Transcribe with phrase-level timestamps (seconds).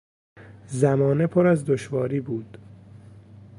[0.67, 2.57] زمانه پر از دشواری بود.